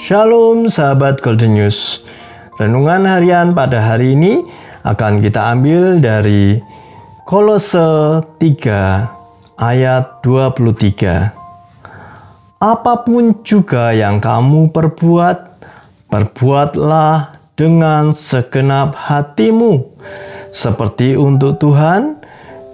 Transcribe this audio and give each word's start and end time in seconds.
Shalom 0.00 0.64
sahabat 0.64 1.20
Golden 1.20 1.60
News. 1.60 2.00
Renungan 2.56 3.04
harian 3.04 3.52
pada 3.52 3.84
hari 3.84 4.16
ini 4.16 4.40
akan 4.80 5.20
kita 5.20 5.52
ambil 5.52 6.00
dari 6.00 6.56
Kolose 7.28 8.24
3 8.40 9.60
ayat 9.60 10.24
23. 10.24 11.36
Apa 12.64 13.04
pun 13.04 13.44
juga 13.44 13.92
yang 13.92 14.24
kamu 14.24 14.72
perbuat, 14.72 15.36
perbuatlah 16.08 17.36
dengan 17.52 18.16
segenap 18.16 18.96
hatimu, 18.96 19.84
seperti 20.48 21.12
untuk 21.12 21.60
Tuhan 21.60 22.16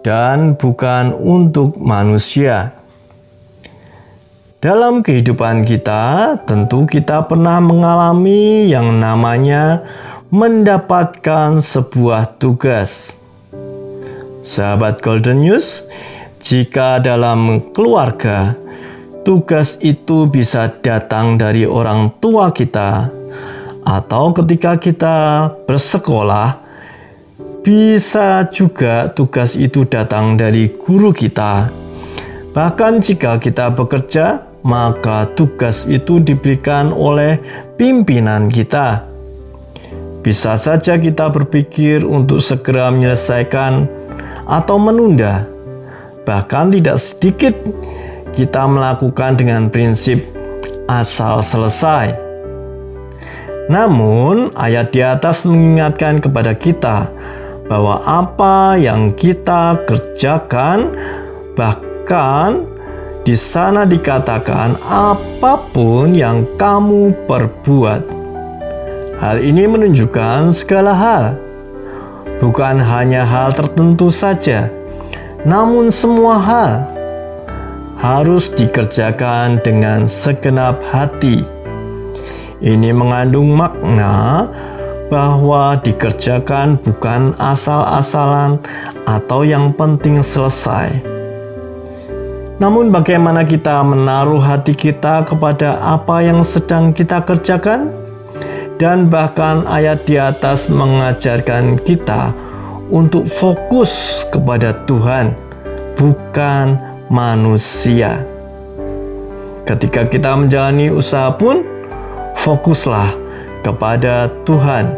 dan 0.00 0.56
bukan 0.56 1.12
untuk 1.12 1.76
manusia 1.76 2.79
dalam 4.60 5.00
kehidupan 5.00 5.64
kita, 5.64 6.36
tentu 6.44 6.84
kita 6.84 7.24
pernah 7.24 7.64
mengalami 7.64 8.68
yang 8.68 9.00
namanya 9.00 9.80
mendapatkan 10.28 11.64
sebuah 11.64 12.36
tugas. 12.36 13.16
Sahabat 14.44 15.00
Golden 15.00 15.40
News, 15.48 15.80
jika 16.44 17.00
dalam 17.00 17.72
keluarga 17.72 18.52
tugas 19.24 19.80
itu 19.80 20.28
bisa 20.28 20.68
datang 20.84 21.40
dari 21.40 21.64
orang 21.64 22.12
tua 22.20 22.52
kita, 22.52 23.08
atau 23.80 24.24
ketika 24.36 24.76
kita 24.76 25.16
bersekolah, 25.64 26.60
bisa 27.64 28.44
juga 28.52 29.08
tugas 29.08 29.56
itu 29.56 29.88
datang 29.88 30.36
dari 30.36 30.68
guru 30.68 31.16
kita. 31.16 31.72
Bahkan 32.52 32.92
jika 33.00 33.40
kita 33.40 33.72
bekerja, 33.72 34.49
maka 34.60 35.28
tugas 35.32 35.88
itu 35.88 36.20
diberikan 36.20 36.92
oleh 36.92 37.40
pimpinan 37.80 38.52
kita. 38.52 39.08
Bisa 40.20 40.60
saja 40.60 41.00
kita 41.00 41.32
berpikir 41.32 42.04
untuk 42.04 42.44
segera 42.44 42.92
menyelesaikan 42.92 43.88
atau 44.44 44.76
menunda. 44.76 45.48
Bahkan 46.28 46.76
tidak 46.76 47.00
sedikit 47.00 47.54
kita 48.36 48.68
melakukan 48.68 49.40
dengan 49.40 49.72
prinsip 49.72 50.20
asal 50.84 51.40
selesai. 51.40 52.12
Namun, 53.70 54.50
ayat 54.58 54.90
di 54.90 55.00
atas 55.00 55.46
mengingatkan 55.46 56.18
kepada 56.18 56.58
kita 56.58 57.06
bahwa 57.70 58.02
apa 58.02 58.74
yang 58.74 59.14
kita 59.14 59.78
kerjakan, 59.86 60.90
bahkan 61.54 62.66
di 63.30 63.38
sana 63.38 63.86
dikatakan 63.86 64.74
apa 64.82 65.54
pun 65.70 66.10
yang 66.18 66.42
kamu 66.58 67.14
perbuat. 67.30 68.02
Hal 69.22 69.38
ini 69.38 69.70
menunjukkan 69.70 70.50
segala 70.50 70.90
hal, 70.90 71.24
bukan 72.42 72.82
hanya 72.82 73.22
hal 73.22 73.54
tertentu 73.54 74.10
saja, 74.10 74.66
namun 75.46 75.94
semua 75.94 76.42
hal 76.42 76.72
harus 78.02 78.50
dikerjakan 78.50 79.62
dengan 79.62 80.10
segenap 80.10 80.82
hati. 80.90 81.46
Ini 82.58 82.90
mengandung 82.90 83.54
makna 83.54 84.50
bahwa 85.06 85.78
dikerjakan 85.78 86.82
bukan 86.82 87.38
asal-asalan 87.38 88.58
atau 89.06 89.46
yang 89.46 89.70
penting 89.70 90.18
selesai 90.18 91.19
namun, 92.60 92.92
bagaimana 92.92 93.40
kita 93.48 93.80
menaruh 93.80 94.44
hati 94.44 94.76
kita 94.76 95.24
kepada 95.24 95.80
apa 95.80 96.20
yang 96.20 96.44
sedang 96.44 96.92
kita 96.92 97.24
kerjakan, 97.24 97.88
dan 98.76 99.08
bahkan 99.08 99.64
ayat 99.64 100.04
di 100.04 100.20
atas 100.20 100.68
mengajarkan 100.68 101.80
kita 101.80 102.36
untuk 102.92 103.28
fokus 103.32 104.24
kepada 104.28 104.76
Tuhan, 104.84 105.32
bukan 105.96 106.76
manusia. 107.08 108.24
Ketika 109.64 110.08
kita 110.08 110.36
menjalani 110.36 110.92
usaha 110.92 111.32
pun, 111.32 111.64
fokuslah 112.40 113.12
kepada 113.60 114.32
Tuhan 114.48 114.96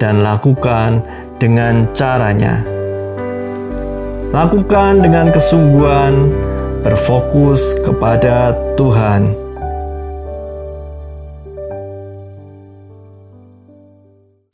dan 0.00 0.24
lakukan 0.24 1.04
dengan 1.36 1.84
caranya. 1.92 2.64
Lakukan 4.32 5.04
dengan 5.04 5.28
kesungguhan 5.32 6.32
berfokus 6.82 7.74
kepada 7.82 8.54
Tuhan. 8.78 9.47